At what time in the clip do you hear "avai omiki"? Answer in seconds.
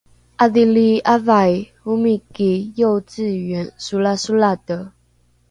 1.15-2.51